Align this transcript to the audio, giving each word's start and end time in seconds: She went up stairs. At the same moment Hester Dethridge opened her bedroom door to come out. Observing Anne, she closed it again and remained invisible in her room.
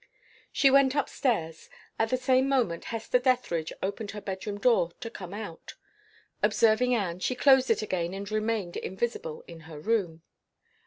She 0.51 0.71
went 0.71 0.95
up 0.95 1.07
stairs. 1.09 1.69
At 1.99 2.09
the 2.09 2.17
same 2.17 2.49
moment 2.49 2.85
Hester 2.85 3.19
Dethridge 3.19 3.71
opened 3.83 4.09
her 4.09 4.19
bedroom 4.21 4.57
door 4.59 4.93
to 4.99 5.11
come 5.11 5.31
out. 5.31 5.75
Observing 6.41 6.95
Anne, 6.95 7.19
she 7.19 7.35
closed 7.35 7.69
it 7.69 7.83
again 7.83 8.11
and 8.15 8.31
remained 8.31 8.77
invisible 8.77 9.43
in 9.47 9.59
her 9.69 9.79
room. 9.79 10.23